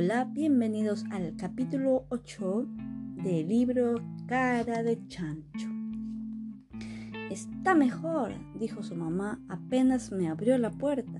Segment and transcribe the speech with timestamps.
[0.00, 2.68] Hola, bienvenidos al capítulo 8
[3.24, 3.96] del libro
[4.28, 5.68] Cara de Chancho.
[7.32, 8.30] Está mejor,
[8.60, 11.18] dijo su mamá apenas me abrió la puerta.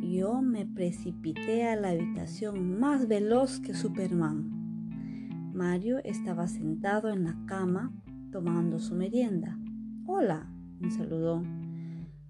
[0.00, 5.50] Yo me precipité a la habitación más veloz que Superman.
[5.52, 7.92] Mario estaba sentado en la cama
[8.30, 9.58] tomando su merienda.
[10.06, 11.42] Hola, me saludó.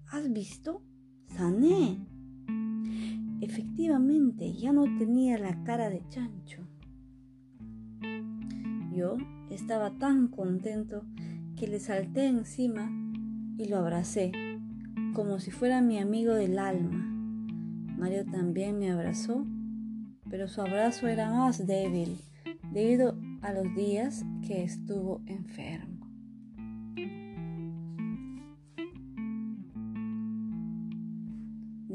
[0.07, 0.81] ¿Has visto?
[1.27, 2.10] Sané.
[3.41, 6.61] Efectivamente, ya no tenía la cara de chancho.
[8.93, 9.17] Yo
[9.49, 11.03] estaba tan contento
[11.57, 12.91] que le salté encima
[13.57, 14.31] y lo abracé,
[15.13, 17.03] como si fuera mi amigo del alma.
[17.97, 19.45] Mario también me abrazó,
[20.29, 22.17] pero su abrazo era más débil
[22.71, 26.07] debido a los días que estuvo enfermo.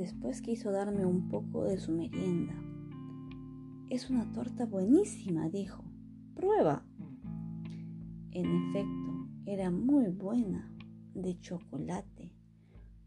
[0.07, 2.55] Después quiso darme un poco de su merienda.
[3.91, 5.83] Es una torta buenísima, dijo.
[6.37, 6.87] Prueba.
[8.31, 10.73] En efecto, era muy buena,
[11.13, 12.33] de chocolate,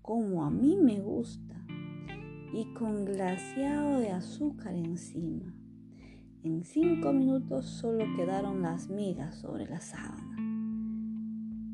[0.02, 1.66] como a mí me gusta,
[2.54, 5.56] y con glaciado de azúcar encima.
[6.44, 10.36] En cinco minutos solo quedaron las migas sobre la sábana,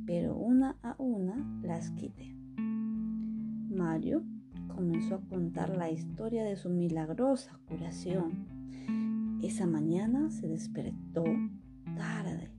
[0.06, 2.36] pero una a una las quité.
[3.76, 4.24] Mario
[4.68, 9.40] comenzó a contar la historia de su milagrosa curación.
[9.42, 11.24] Esa mañana se despertó
[11.96, 12.50] tarde,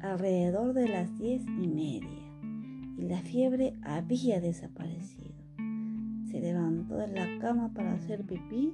[0.00, 2.32] alrededor de las diez y media,
[2.96, 5.36] y la fiebre había desaparecido.
[6.30, 8.72] Se levantó de la cama para hacer pipí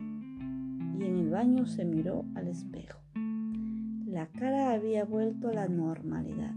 [0.99, 3.01] y en el baño se miró al espejo.
[4.07, 6.55] La cara había vuelto a la normalidad,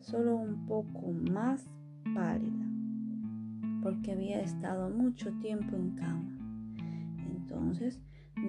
[0.00, 1.66] solo un poco más
[2.14, 2.71] pálida
[3.82, 6.38] porque había estado mucho tiempo en cama.
[7.26, 8.00] Entonces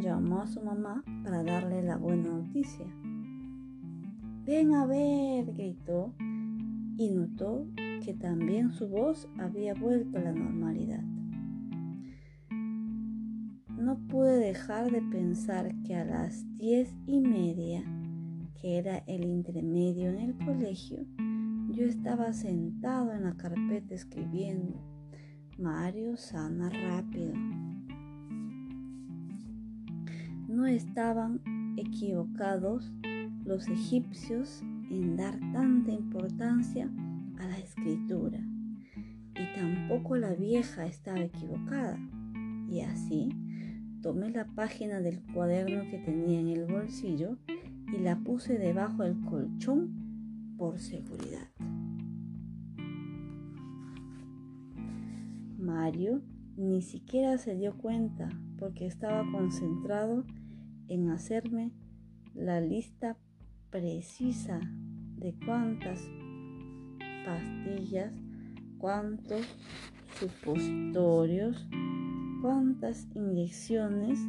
[0.02, 2.86] llamó a su mamá para darle la buena noticia.
[4.46, 6.14] Ven a ver, gritó,
[6.98, 7.66] y notó
[8.04, 11.04] que también su voz había vuelto a la normalidad.
[13.70, 17.84] No pude dejar de pensar que a las diez y media,
[18.62, 21.06] que era el intermedio en el colegio,
[21.72, 24.93] yo estaba sentado en la carpeta escribiendo
[25.58, 27.34] Mario sana rápido.
[30.48, 31.42] No estaban
[31.78, 32.92] equivocados
[33.46, 36.90] los egipcios en dar tanta importancia
[37.40, 38.40] a la escritura
[39.36, 42.00] y tampoco la vieja estaba equivocada.
[42.68, 43.30] Y así
[44.02, 47.38] tomé la página del cuaderno que tenía en el bolsillo
[47.94, 51.53] y la puse debajo del colchón por seguridad.
[55.64, 56.22] Mario
[56.58, 58.30] ni siquiera se dio cuenta
[58.60, 60.26] porque estaba concentrado
[60.88, 61.72] en hacerme
[62.36, 63.18] la lista
[63.70, 64.60] precisa
[65.18, 66.00] de cuántas
[67.26, 68.14] pastillas,
[68.78, 69.46] cuántos
[70.20, 71.68] supositorios,
[72.42, 74.20] cuántas inyecciones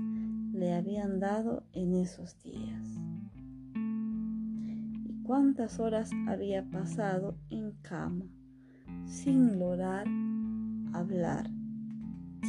[0.52, 2.88] le habían dado en esos días.
[5.06, 8.26] Y cuántas horas había pasado en cama
[9.04, 10.06] sin lograr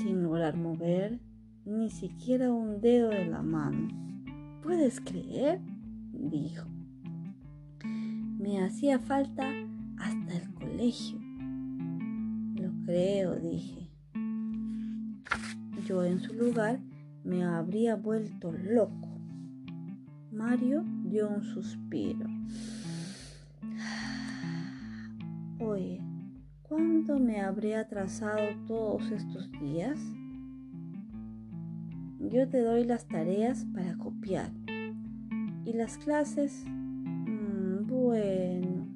[0.05, 1.19] sin lograr mover
[1.65, 3.87] ni siquiera un dedo de la mano.
[4.61, 5.59] ¿Puedes creer?
[6.13, 6.67] dijo.
[8.37, 9.51] Me hacía falta
[9.97, 11.17] hasta el colegio.
[12.55, 13.89] Lo creo, dije.
[15.87, 16.79] Yo en su lugar
[17.23, 19.09] me habría vuelto loco.
[20.31, 22.27] Mario dio un suspiro.
[25.59, 25.99] Oye,
[26.75, 29.97] ¿Cuánto me habré atrasado todos estos días?
[32.19, 34.51] Yo te doy las tareas para copiar.
[35.63, 36.65] ¿Y las clases?
[36.67, 38.89] Mm, bueno.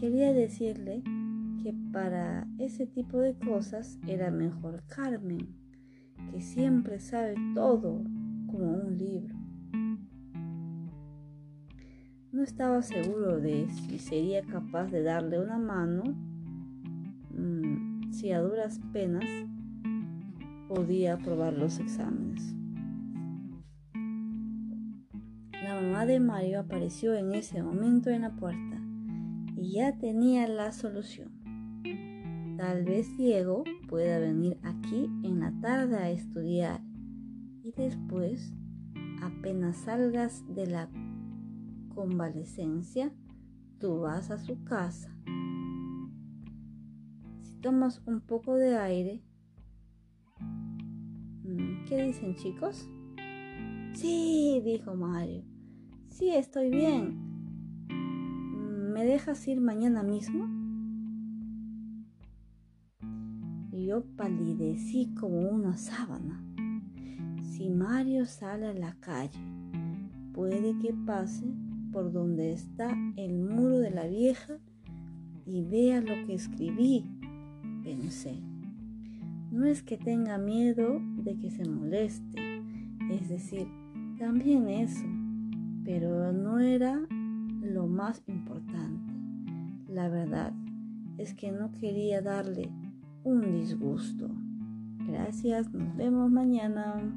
[0.00, 1.04] Quería decirle
[1.62, 5.54] que para ese tipo de cosas era mejor Carmen,
[6.32, 8.02] que siempre sabe todo
[8.48, 9.41] como un libro.
[12.42, 16.02] No estaba seguro de si sería capaz de darle una mano,
[17.30, 19.24] mm, si a duras penas
[20.66, 22.42] podía aprobar los exámenes.
[25.62, 28.82] La mamá de Mario apareció en ese momento en la puerta
[29.56, 31.30] y ya tenía la solución.
[32.56, 36.80] Tal vez Diego pueda venir aquí en la tarde a estudiar
[37.62, 38.52] y después,
[39.22, 40.88] apenas salgas de la
[41.94, 43.12] convalecencia,
[43.78, 45.14] tú vas a su casa.
[47.42, 49.22] Si tomas un poco de aire,
[51.44, 52.88] mm, ¿qué dicen chicos?
[53.94, 55.44] Sí, dijo Mario.
[56.08, 57.18] Sí, estoy bien.
[58.92, 60.62] ¿Me dejas ir mañana mismo?
[63.84, 66.42] yo palidecí como una sábana.
[67.42, 69.38] Si Mario sale a la calle,
[70.32, 71.46] puede que pase
[71.92, 74.58] por donde está el muro de la vieja
[75.46, 77.04] y vea lo que escribí,
[77.84, 78.40] pensé.
[79.50, 82.40] No es que tenga miedo de que se moleste,
[83.10, 83.66] es decir,
[84.18, 85.04] también eso,
[85.84, 87.06] pero no era
[87.60, 89.12] lo más importante.
[89.88, 90.54] La verdad
[91.18, 92.70] es que no quería darle
[93.24, 94.30] un disgusto.
[95.06, 97.12] Gracias, nos vemos mañana.